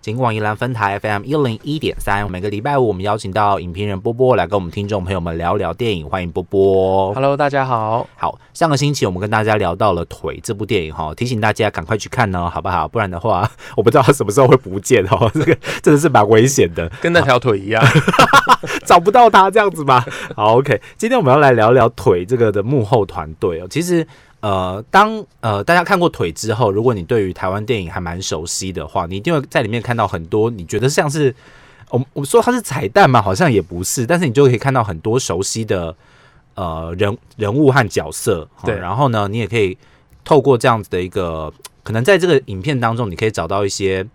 [0.00, 7.12] 金广宜兰分台 FM 一零一点三，每个礼拜五我们邀请到影评人波波来跟我们听众朋友们聊聊电影，欢迎波波。
[7.12, 8.08] Hello，大家好。
[8.16, 12.88] 好，上个星期我们跟大家聊到了《腿》这部电影哈，提醒大家赶快去看呢，好不好？
[12.88, 17.84] 不然的话， 我不知道它什么时候会不见哦， 这个真的是蛮危险的，跟那条腿一样，
[18.86, 20.02] 找不到它这样子吧。
[20.34, 23.66] 好，OK，今天我们要来聊聊《腿》这个的幕后团队哦。
[23.68, 24.06] 其实，
[24.40, 31.34] 呃，当呃大家看过《腿》之后，如果你对于台湾电影还蛮熟悉的话，你一定会在里面看到很多你觉得像是
[31.90, 35.94] 我我们说它是彩蛋嘛，好像也不是，但是你就可以看到很多熟悉的
[36.54, 38.48] 呃人人物和角色。
[38.60, 39.76] 哦对然后呢，你也可以
[40.24, 44.06] 透过这样子的一个，可能在这个影片当中，你可以找到一些。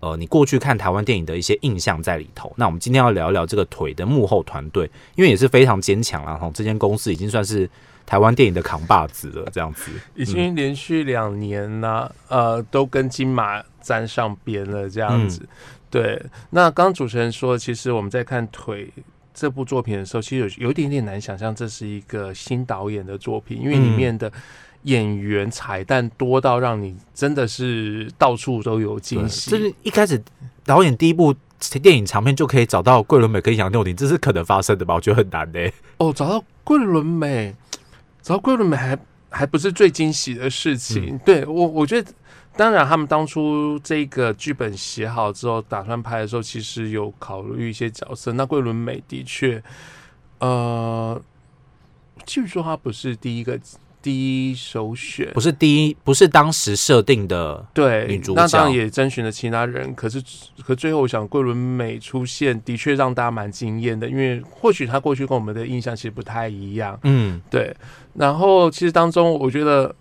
[0.00, 2.52] 呃，你过去看台湾电影的一些印象在里头。
[2.56, 6.50] 那我们今天要聊一聊这个腿的幕后团队，因为也是非常坚强了哈。
[6.52, 7.66] 这间公司已经算是
[8.06, 9.90] 台湾电影的扛把子了，这样子。
[10.14, 15.46] 已经连续两年呢、呃，都跟金马沾上边了，这样子。
[15.90, 18.86] 对，那刚刚主持人说，其实我们在看《腿》
[19.32, 24.30] 这部作品的时候，其实有有一点点难想象这是一个新导演的作品，因为里面的
[24.82, 29.50] 演员彩蛋多到让你真的是到处都有惊喜。
[29.50, 30.20] 就是一开始
[30.64, 31.34] 导演第一部
[31.80, 34.94] 电影长片就可以找到桂纶镁跟杨佑宁，这是可能发生的吧？
[34.94, 37.54] 我觉得很难的、哦，找到桂纶镁，
[38.24, 41.18] 找到桂纶镁还还不是最惊喜的事情。
[41.18, 42.10] 对我，我觉得，
[42.56, 48.32] 当然他们当初这个剧本写好之后，打算拍的时候，其实有考虑一些角色。
[48.32, 49.62] 那桂纶镁的确，
[50.38, 51.20] 呃，
[52.24, 53.60] 据说他不是第一个
[54.04, 55.32] 第一首选。
[55.32, 57.64] 不是第一，不是当时设定的。
[57.72, 60.22] 对，女主那当然也征询了其他人，可是
[60.62, 67.00] 可最后我想桂纶镁出现的确让大家蛮惊艳的，因为或许她过去跟我们的印象其实不太一样。
[67.04, 67.74] 嗯，对，
[68.12, 69.94] 然后其实当中，我觉得，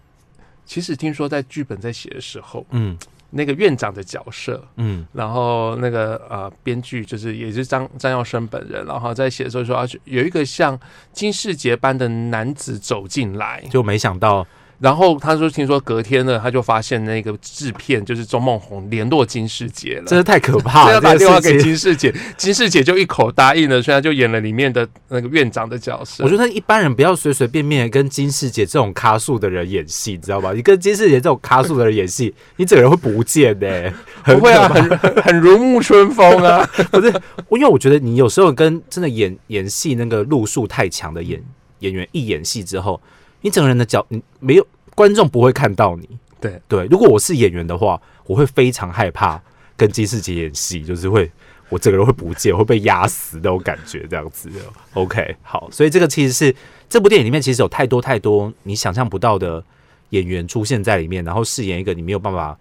[0.65, 2.97] 其实听说在剧本在写的时候，嗯
[3.35, 5.05] 那个院长的角色，嗯。
[5.13, 10.79] 然后那个呃编剧就是也是张张耀生本人，然后在写的时候说，啊，有一个像
[11.11, 14.45] 金世杰般的男子走进来，就没想到，
[14.83, 20.03] 然后他说听说隔天呢，他就发现那个制片就是钟梦红联络金世杰了。
[20.07, 20.91] 真是太可怕了。
[20.95, 26.21] 要打这电话给金世杰， 金世杰就一口答应了，所以他就演了里面的那个院长的角色。
[26.25, 30.51] 我觉得一般人不要随随便便跟金世杰这种咖数的人演戏，你知道吧？
[30.51, 36.61] 你跟金世杰这种咖数的人演戏， 你整个人会不见的、很不会啊，很很很如沐春风啊。
[36.91, 37.07] 不是，
[37.51, 41.41] 因为我觉得你有时候跟真的演演戏那个路数太强的演
[41.79, 42.99] 演员一演戏之后，
[43.43, 46.09] 你整个人的角你没有观众不会看到你。
[46.41, 49.41] 对对，如果我是演员的话，我会非常害怕
[49.77, 51.31] 跟金世杰演戏，就是会
[51.69, 54.49] 我整个人会不见，会被压死那种感觉，这样子。
[54.93, 56.53] OK，好，所以这个其实是
[56.89, 59.63] 这部电影里面其实有太多太多你想象不到的
[60.09, 62.57] 演员出现在里面，然后饰演一个你没有办法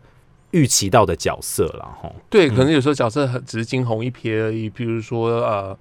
[0.53, 2.13] 预期到的角色了哈。
[2.31, 5.77] 对，可能有时候角色很只是惊鸿一瞥而已，比如说呃，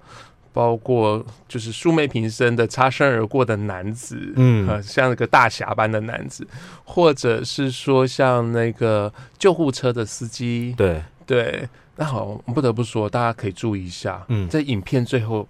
[0.52, 4.68] 包括就是素昧平生的擦身而过的男子，嗯。
[4.68, 6.46] 呃，像那个大侠般的男子，
[6.84, 11.68] 或者是说像那个救护车的司机，对，对。
[11.96, 12.24] 那好，
[12.54, 14.48] 不得不说，大家可以注意一下，嗯。
[14.48, 15.46] 在影片最后，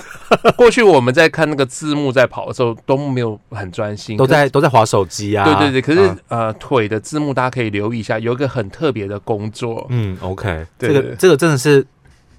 [0.54, 5.44] 过去我们在看那个字幕在跑的时候都没有很专心，都在都在划手机啊。
[5.44, 11.84] 对对对，可是、嗯呃，腿的字幕大家可以留意一下，有一个很特别的工作，嗯，OK，这个这个真的是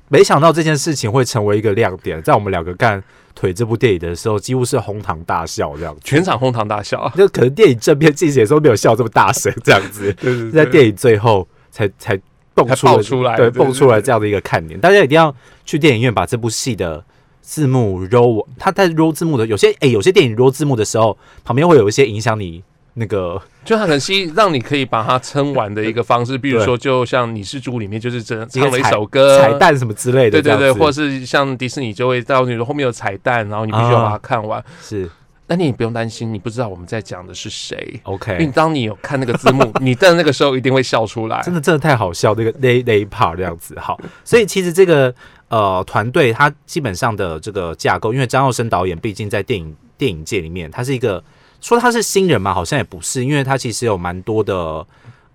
[0.10, 3.04] 没想到这件事情会成为一个亮点，在我们两个看
[3.36, 6.02] 腿这部电影的时候，几乎是哄堂大笑这样子。
[6.04, 7.12] 全场哄堂大笑。
[7.16, 12.20] 就可能电影正片进行的时候没有笑这么大声，这样子， 对对在电影最后才才
[12.54, 12.68] 蹦
[13.04, 14.80] 出来对，蹦出来这样的一个看点。
[14.80, 15.34] 大家一定要
[15.66, 17.04] 去电影院把这部戏的
[17.42, 22.64] 字幕 roll，他在 roll 字幕的有些诶、有些电影 roll 字幕的时候，旁边会有一些影响你
[23.00, 34.64] 那个就很稀，让你可以把它撑完的一个方式，比如说，就像《你是猪》里面就是真唱了一首歌，彩，蛋什么之类的，对对对，或是像迪士尼就会到你说后面有彩蛋，然后你必须要把它看完。
[34.82, 35.10] 是
[35.50, 41.42] 那你也不用担心，你不知道我们在讲的是谁，因为 OK，当你有看那个字幕， 你在那个时候一定会笑出来。
[41.42, 43.80] 真的真的太好笑，那个那那一 part 这样子。
[43.80, 45.14] 好，所以其实这个
[45.48, 51.24] 呃团队他基本上的这个架构，因为张耀生导演毕竟在电影电影界里面，他是一个
[51.68, 54.86] 说他是新人嘛，好像也不是，因为他其实有蛮多的。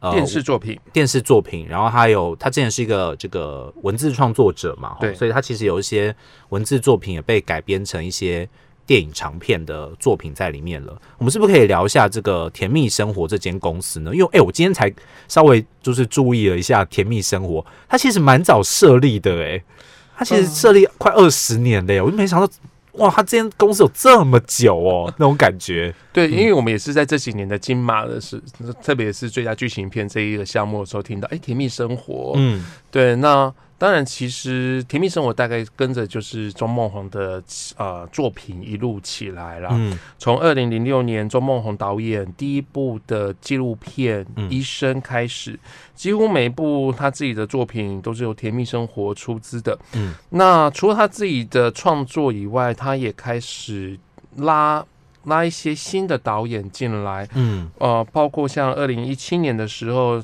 [0.00, 6.12] 呃电视作品，电视作品，然后还有他之前是一个这个文字创作者嘛，对所以他其实有一些
[6.48, 8.48] 文字作品也被改编成一些
[8.84, 11.00] 电影长片的作品在里面了。
[11.18, 14.12] 我们是不是可以聊一下这个甜蜜生活这间公司呢？
[14.12, 14.92] 因为哎、我今天才
[15.28, 19.62] 稍微就是注意了一下甜蜜生活，它其实蛮早设立的哎、
[20.16, 22.52] 它其实设立快二十年嘞，我就没想到
[22.92, 25.94] 哇，他这间公司有这么久哦， 那种感觉。
[26.12, 28.40] 对，因为我们也是在这几年的金马的是，
[28.82, 32.32] 特别是最佳剧情片这一个项目的时候，听到哎，《甜蜜生活》。
[32.36, 33.52] 嗯，对，那。
[33.82, 37.42] 当然，其实《甜蜜生活》大概跟着就是钟梦宏的
[37.76, 39.70] 呃作品一路起来了。
[39.72, 45.58] 嗯，从二零零六年钟梦宏导演第一部的纪录片《医生》开始，
[45.96, 49.76] 几乎每一部他自己的作品都是由《甜蜜生活》出资的。
[49.94, 53.98] 嗯，那除了他自己的创作以外，他也开始
[54.36, 54.86] 拉
[55.24, 57.28] 拉一些新的导演进来。
[57.34, 60.22] 嗯，呃，包括像二零一七年的时候。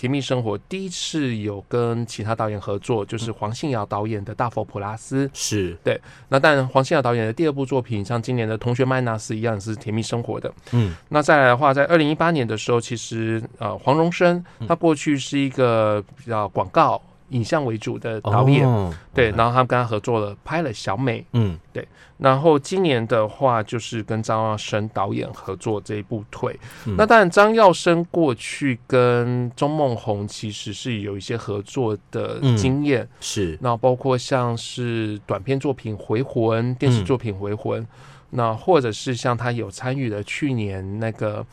[0.00, 5.26] 甜蜜生活第一次有跟其他导演合作，就是黄信尧导演的《大佛普拉斯》。
[5.34, 6.00] 是对，
[6.30, 10.50] 那但黄信尧导演的第二部作品，像今年的《同学麦纳斯》一样是甜蜜生活的。
[10.72, 16.98] 嗯，那再来的话，在二零一八年的时候，其实呃黄荣生他过去是一个比较广告。
[17.30, 18.66] 影像为主的导演，
[19.12, 21.86] 对，然后他们跟他合作了，拍了小美，嗯，对，
[22.18, 26.58] 然后今年的话就是跟张耀生导演合作这一部《腿》，
[26.96, 37.82] 那当然张耀生过去跟钟梦红其实是有一些合作的经验，是，那包括像是短片作品《回魂》，电视作品《回魂》，
[38.30, 41.44] 那或者是像他有参与的去年那个。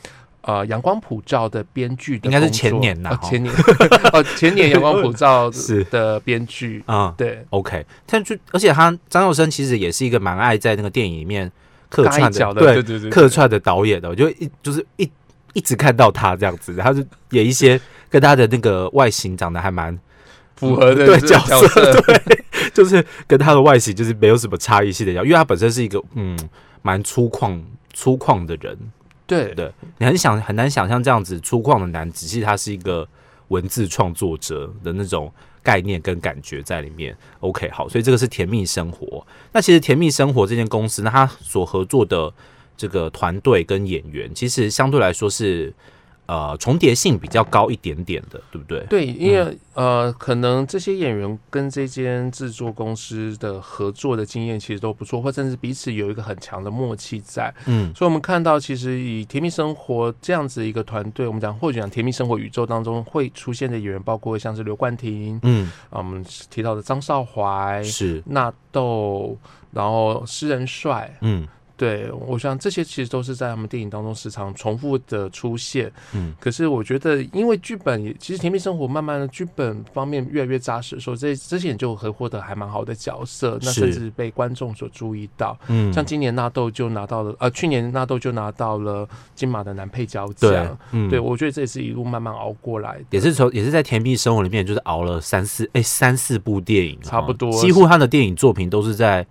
[0.48, 3.54] 呃，阳光普照的编剧应该是前年呐，前年。
[4.14, 5.84] 哦，前年阳光普照 是。
[5.92, 6.82] 的编剧。
[6.86, 11.52] 啊，对，OK，但就而且他张佑生其实也是一个蛮爱在那个电影里面
[11.90, 15.12] 客串的，对对对，客串的导演的，我就一就是一
[15.52, 17.78] 一直看到他这样子，他就演一些
[18.10, 20.00] 跟他的那个外形长得还蛮
[20.56, 22.44] 符合的对角色， 对，
[22.74, 26.40] 就是跟他的外形就是没有什么差异性的，因为他本身是一个嗯
[26.82, 27.62] 蛮粗犷
[27.94, 28.78] 粗犷的人。
[29.28, 33.08] 对对，你很想很难想象这样子粗犷的男子，其实他是一个
[33.50, 35.32] 文字创作者的那种
[35.62, 37.16] 概念跟感觉在里面。
[37.42, 39.28] OK，好，所以这个是甜蜜生活。
[39.52, 42.34] 那其实甜蜜生活这间公司，那他所合作的
[42.76, 45.74] 这个团队跟演员，其实相对来说是。
[46.28, 48.86] 呃，重叠性比较高一点点的，对不对？
[48.90, 57.54] 对，因为呃，可能这些演员跟这间制作公司的合作的经验其实都不错，或甚至彼此有一个很强的默契在。
[57.66, 69.38] 嗯，所以我们看到，其实以《甜蜜生活》这样子一个团队，我们讲或者讲《甜蜜生活》宇宙当中会出现的演员，包括像是刘冠廷，嗯，啊，我们提到的张少怀是纳豆，
[69.72, 71.48] 然后诗人帅，嗯。
[71.78, 75.92] 对，我想这些其实都是在他们电影当中时常重复的出现。
[76.16, 85.56] 嗯，可是我觉得，因为剧本也其实《甜蜜生活》慢慢的剧本方面越来越扎实，说这之前就会获得还蛮好的角色，那甚至被观众所注意到。
[85.68, 90.78] 嗯，像今年纳豆就拿到了，呃，去年纳豆就拿到了金马的男配角奖。
[90.92, 99.24] 嗯，对我觉得这也是一路慢慢熬过来，也是从也是在《甜蜜生活》里面就是熬了三四哎三四部电影，差不多，几乎他的电影作品都是在。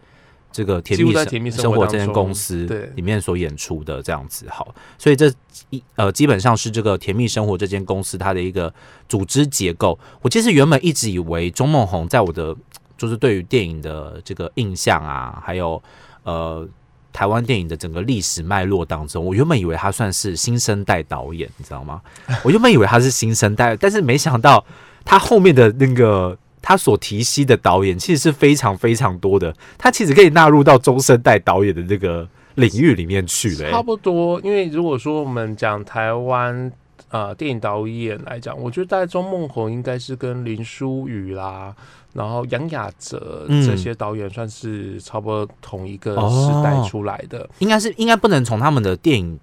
[0.53, 0.99] 这个甜
[1.43, 2.65] 蜜生活这间公司
[2.95, 5.31] 里面所演出的这样子好，所以这
[5.69, 8.73] 一呃基本上是这个甜蜜生活这间公司它的一个
[9.07, 9.99] 组织结构。
[10.23, 12.57] 我其实原本一直以为钟梦红在我的
[12.97, 15.83] 就是对于电影的这个印象啊，还有
[16.23, 16.67] 呃
[17.13, 22.01] 台湾电影的整个历史脉络当中，我原本以为他算是新生代导演，你知道吗？
[22.43, 24.65] 我原本以为他是新生代，但是没想到
[25.05, 26.39] 他后面的那个。
[26.69, 33.71] 他所提携的导演其实是非常非常多的，他其实可以纳入到中生代导演的这个领域里面去了。
[33.71, 36.73] 差不多，因为如果说我们讲台湾
[37.11, 41.73] 呃电影导演来讲，我觉得在钟梦宏应该是跟林书宇啦，
[42.15, 47.49] 然后杨雅哲这些导演算是差不多同一个时代出来的。
[47.61, 49.39] 应该是应该不能从他们的电影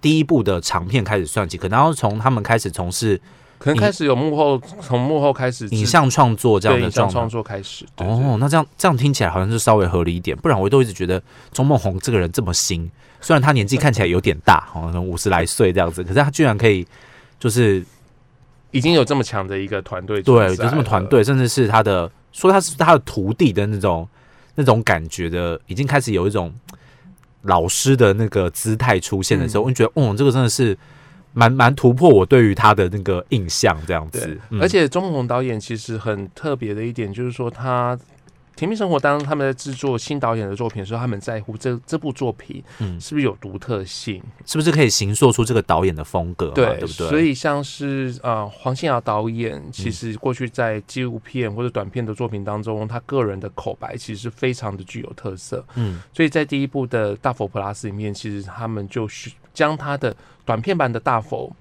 [0.00, 3.20] 第一部的长片开始算起，可能要从他们开始从事。
[3.58, 7.84] 可能开始有幕后，从幕后开始影像创作这样的创作开始。
[7.96, 11.20] 哦，那这样这样听起来好像是稍微合理一点，不然我都一直觉得
[11.52, 12.88] 钟梦红这个人这么新，
[13.20, 16.86] 虽然他年纪看起来有点大，好像五十来岁这样子，可是他居然可以
[17.40, 17.84] 就是
[18.70, 24.08] 已经有这么强的一个团队，对，就这么团队，甚至是他的说他是他的徒弟的那种
[24.54, 26.54] 那种感觉的，已经开始有一种
[27.42, 30.78] 老师的那个姿态出现的时候，我就觉得，哦，这个真的是。
[31.38, 37.96] 蛮蛮突破我对于他的那个印象这样子，而且钟宏导演其实很特别的一点就是说，他
[38.56, 47.08] 《甜蜜生活》当他们在制作新导演的作品的时候，他们在乎这这部作品，嗯，是不是有独特性，是不是可以形塑出这个导演的风格，对对不对？
[47.08, 60.14] 所以像是啊，黄信尧导演，其实过去在纪录片或者短片的作品当中，他个人的口白其实非常的具有特色，嗯，所以在第一部的《大佛普拉斯》里面，其实他们就是将它的。
[60.48, 61.54] 短片版的大佛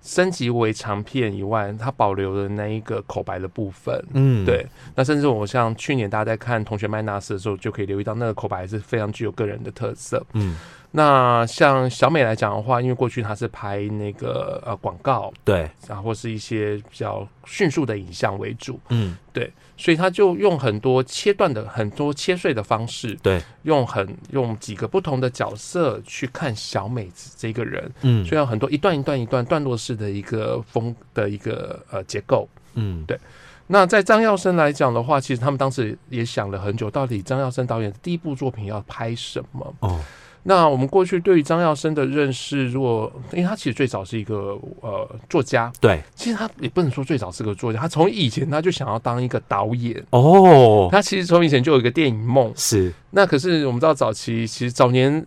[0.00, 4.02] 升级为长片以外，它保留了那一个口白的部分。
[4.14, 10.24] 嗯，对，那甚至我像去年大家在看《同学麦纳斯》的时候，就可以留意到那个口白是非常具有个人的特色。
[10.32, 10.56] 嗯，
[10.96, 32.48] 那像小美来讲的话，因为过去她是拍那个呃广告，对，然后或是一些比较迅速的影像为主，嗯，对所以她就用很多切断的、很多切碎的方式，对，用很用几个不同的角色去看小美子这个人，嗯，所以有很多一段一段一段段落式的一个风的一个呃结构。
[32.74, 33.18] 嗯，对。
[33.66, 39.74] 那在张耀生来讲的话，其实他们当时也想了很久，到底张耀生导演的第一部作品要拍什么？
[39.80, 39.98] 哦，
[40.44, 52.52] 那我们过去对于张耀生的认识，如果因为他其实最早是一个呃作家，对，其实他也不能说最早是个作家，他从以前他就想要当一个导演，哦，他其实从以前就有一个电影梦。
[52.54, 55.26] 是，那可是我们知道早期其实早年。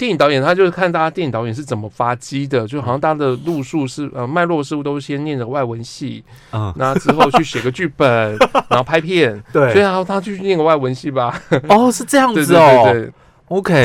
[0.00, 8.34] 电影导演他就是看大家电影导演是怎么发迹的，就好像大家的路数是呃脉络似乎都是先念着外文系，啊，那之后去写个剧本，
[8.70, 11.38] 然后拍片，对，所以然后他去念个外文系吧，
[11.68, 12.88] 哦，是这样子哦。
[12.90, 13.12] 对 对，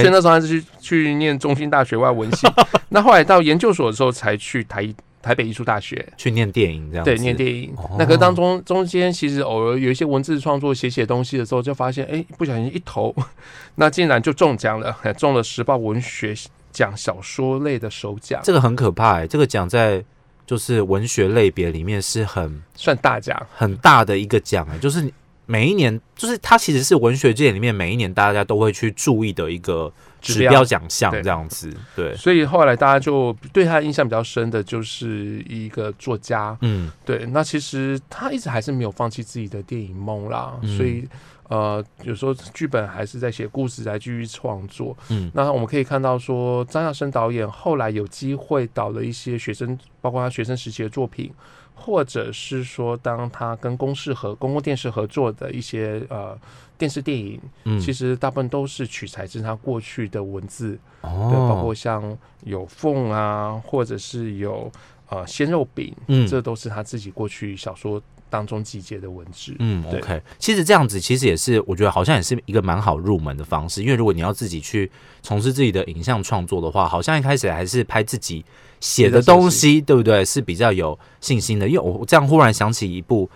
[0.01, 2.47] 所以那时候他是去去念中兴大学外文系，
[2.89, 4.87] 那后来到研究所的时候才去台
[5.21, 7.73] 台北艺术大学，去念电影这样，对，念电影。
[7.75, 7.95] 哦。
[7.97, 13.15] 那个当中中间其实偶尔有一些文字创作写写东西的时候，就发现哎，不小心一投，
[13.73, 16.35] 那竟然就中奖了，还中了时报文学
[16.71, 20.03] 奖小说类的首奖，这个很可怕哎，这个奖在
[20.45, 23.35] 就是文学类别里面是很算大奖。
[23.55, 25.11] 很大的一个奖啊，就是
[25.45, 36.91] 每一年，就是它其实是文学界里面每一年大家都会去注意的一个指指标标奖项这样子，对，所以后来大家就对他印象比较深的就是一个作家，嗯。
[37.05, 40.77] 对，那其实他一直还是没有放弃自己的电影梦啦，嗯。
[40.77, 41.07] 所以
[41.47, 44.97] 呃，有时候剧本还是在写故事来继续创作。
[45.09, 45.29] 嗯。
[45.35, 51.31] 那我们可以看到说，张亚生导演后来有机会导了一些学生，包括他学生时期的作品，
[51.75, 56.35] 或者是说当他跟公视合公共电视合作的一些呃
[56.77, 64.71] 电视电影，嗯，其实大部分都是取材自他过去的文字，哦，对，包括像有凤啊，或者是有
[65.09, 69.55] 呃鲜肉饼，嗯这都是他自己过去小说当中集结的文字。
[69.59, 74.91] 嗯，OK，其实这样子其实也是，我觉得好像也是一个蛮好入门的方式，因为如果你要自己去
[75.21, 78.43] 从事自己的影像创作的话，好像一开始还是拍自己
[78.79, 80.25] 写的东西，对不对？
[80.25, 81.67] 是比较有信心的。
[81.67, 83.29] 因为我这样忽然想起一部，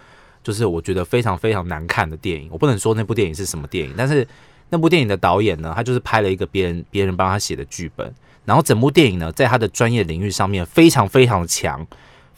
[0.43, 4.27] 就是我觉得非常非常难看的电影，我不能说那部电影是什么电影，但是
[4.69, 8.13] 那部电影的导演呢，他就是拍了一个别人别人帮他写的剧本，
[8.45, 11.85] 然后整部电影呢，在他的专业领域上面非常非常的强。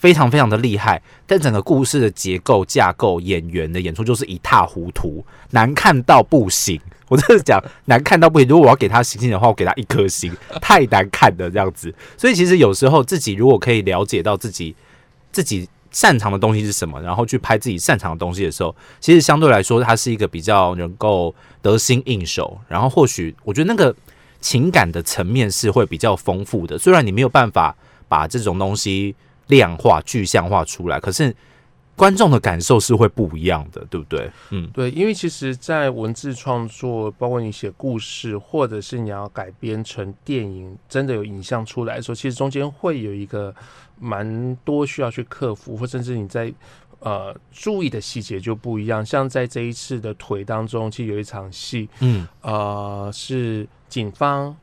[0.02, 6.80] 非常非常的厉害，但整个故事的结构、架构、演员的演出就是一塌糊涂，难看到不行。
[7.06, 8.48] 我真的讲难看到不行。
[8.48, 11.94] 如果我要给他星星的话，我给他一颗星，太难看了这样子。
[12.16, 14.74] 所以其实有时候自己如果可以了解到自己
[15.30, 22.58] 自己擅长的东西是什么，然后去拍自己擅长的东西的时候，其实相对来说，它是一个比较能够得心应手。
[22.66, 23.94] 然后或许我觉得那个
[24.40, 27.76] 情感的层面是会比较丰富的，虽然你没有办法
[28.08, 29.14] 把这种东西。
[29.48, 31.34] 量化、具象化出来，可是
[31.94, 34.30] 观众的感受是会不一样的，对不对？
[34.50, 43.54] 嗯，对，因为其实，在文字创作，包括你写故事，或者是你要改编成电影，真的有影像出来的时候，其实中间会有一个
[44.00, 46.52] 蛮多需要去克服，或甚至你在
[47.00, 49.04] 呃注意的细节就不一样。
[49.04, 54.56] 像在这一次的腿当中，其实有一场戏，嗯呃，是警方、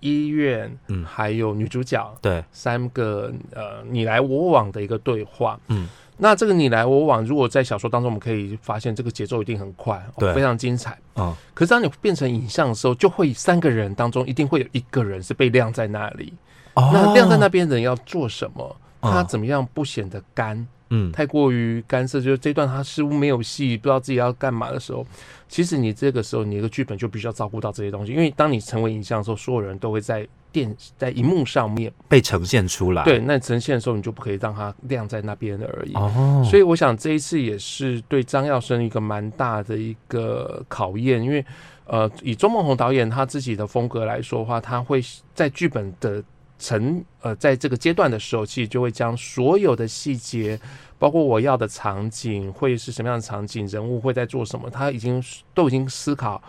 [0.00, 5.58] 医院，嗯还有女主角对，三个呃你来我往的一个对话。
[5.68, 10.98] 嗯，那这个你来我往，如果在小说当中，我们可以发现这个节奏一定很快，非常精彩。
[11.16, 16.32] 嗯可是当你变成影像的时候，就会三个人当中一定会有一个人是被晾在那里。
[16.74, 18.76] 哦那晾在那边的人要做什么？
[19.00, 20.66] 嗯他怎么样不显得干？
[20.90, 21.10] 嗯。
[21.12, 25.06] 太过于干涉，就是这段他似乎没有戏，不知道自己要干嘛的时候，
[25.48, 35.92] 其实你这个时候你的剧本就必须要照顾到这些东西，因为当你成为影像的时候，所有人都会在电在荧幕上面，被呈现出来，对，那呈现的时候你就不可以让它晾在那边而已。
[35.94, 41.44] 哦，所以我想这一次也是对张耀生一个蛮大的一个考验，因为
[41.86, 45.00] 呃，以周梦红导演他自己的风格来说的话，他会
[45.34, 46.22] 在剧本的
[46.58, 50.58] 成呃在这个阶段的时候，其实就会将所有的细节，
[50.98, 55.22] 包括我要的场景会是什么样的场景，人物会在做什么，他已经
[55.52, 56.42] 都已经思考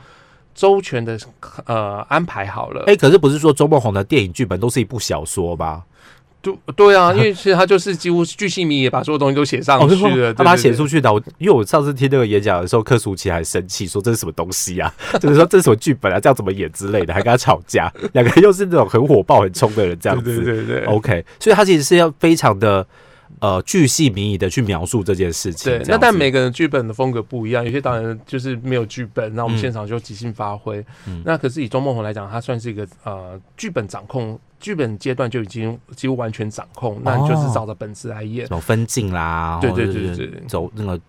[0.55, 1.19] 周全的
[1.65, 2.83] 呃安排好了。
[2.87, 5.85] 哎、可是不是说周梦红的电影剧本都是一部小说吧？
[6.41, 11.11] 对对啊， 因为其实他就是几乎巨细靡遗把所有东西都写上去了，他把它写出去的。
[11.11, 14.93] 我因为我上次听那个演讲的时候，柯淑琪还生气说这是什么东西啊？
[15.19, 16.19] 就是说这是什么剧本啊？
[16.19, 17.91] 这样怎么演之类的，还跟他吵架。
[18.13, 20.43] 两个人又是那种很火爆、很冲的人，这样子。
[20.43, 20.85] 对对对。
[20.85, 22.85] OK，所以他其实是要非常的。
[23.39, 25.71] 呃，巨细靡遗的去描述这件事情。
[25.71, 30.83] 对，那但每个人剧本的风格不一样，有些导演就是没有剧本，那我们现场就即兴发挥。
[31.23, 40.99] 那可是以钟梦红来讲，他算是一个呃剧本掌控，剧本阶段就已经几乎完全掌控，那你就是照着本子来演，走分镜啦，对对对对，走那个。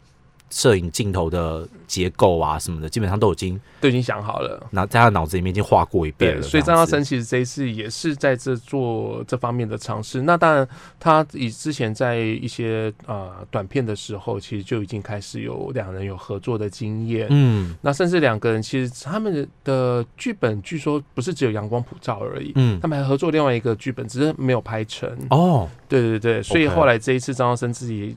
[0.51, 6.43] 摄影镜头的结构啊什么的，基本上都已经都已经想好了，那在他脑子里面已经画过一遍了。
[6.43, 10.23] 所以张耀生其实这一次也是在这做这方面的尝试。
[10.23, 17.27] 那当然，他以之前在一些呃短片的时候，其实就已经开始有两人有合作的经验。
[17.31, 22.53] 嗯，那甚至两个人其实他们的剧本据说不是只有阳光普照而已。
[22.55, 25.11] 嗯，他们还合作另外一个剧本，只是没有拍成。
[25.31, 28.17] 哦，对对对，所以后来这一次张耀生自己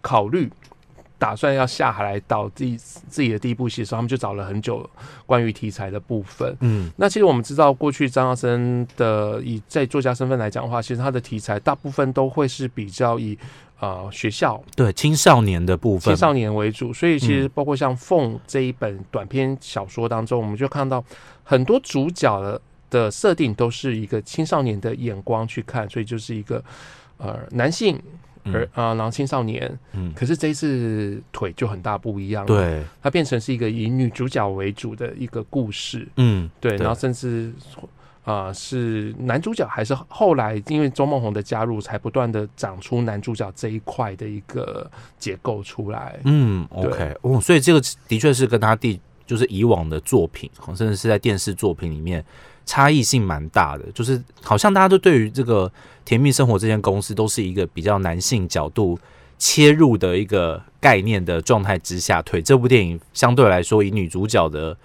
[0.00, 0.50] 考虑。
[1.22, 4.84] 打算要下海来导自己自己的第一部戏的时候，他们就找了很久
[5.24, 6.56] 关于题材的部分。
[6.58, 13.38] 嗯，那其实我们知道，过去张耀生的以在作家身份来讲的话，其实他的题材大部分都会是比较以
[13.78, 16.92] 呃学校对青少年的部分青少年为主。
[16.92, 21.04] 所以其实包括像《凤》这一本短篇小说当中，我们就看到
[21.44, 22.60] 很多主角的
[22.90, 26.60] 的设定都是一个青少年的眼光去看，所以就是一个
[27.18, 27.96] 呃男性。
[28.44, 37.52] 而啊，然后青少年，嗯，可是这一次腿就很大不一样，对，它变成是一个以女主角为主的一个故事，嗯，对，然后甚至
[38.24, 52.24] 啊是男主角，还是后来因为周梦红的加入，才不断的长出男主角这一块的一个结构出来，嗯，OK，哦，所以这个的确是跟他第就是以往的作品，甚至是在电视作品里面。
[52.64, 55.70] 差异性蛮大的，就是好像大家都对于这个
[56.04, 58.98] 甜蜜生活这间公司都是一个比较男性角度
[59.38, 64.76] 切入的一个概念的状态之下，腿这部电影相对来说以女主角的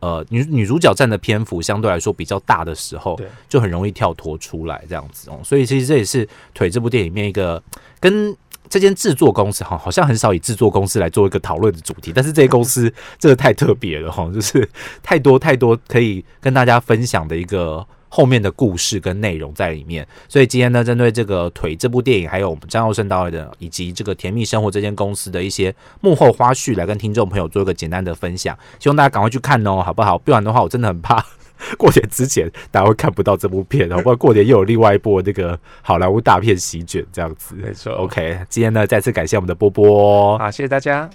[0.00, 7.62] 呃女女主角占的篇幅相对来说比较大的时候，就很容易跳脱出来这样子哦，所以其实这也是腿这部电影里面一个
[8.00, 8.36] 跟。
[8.68, 14.68] 这间制作公司哈，好像很少以制作公司来做一个讨论的主题，但是这些公司真 的太特别了哈，就是
[15.02, 20.06] 太多太多可以跟大家分享的一个后面的故事跟内容在里面。
[20.28, 28.56] 所以今天呢，针对这个腿这部电影，还有我们张耀生导演的，以及这个甜蜜生活这间公司的一些幕后花絮，来跟听众朋友做一个简单的分享。
[28.78, 30.16] 希望大家赶快去看哦，好不好？
[30.16, 31.24] 不然的话，我真的很怕。
[31.76, 37.54] 过年之前大家会看不到这部片，然过年又有另外一部那个好莱坞大片席卷这样子。
[37.56, 41.08] 没错，OK，今天呢再次感谢我们的波波，好，谢谢大家。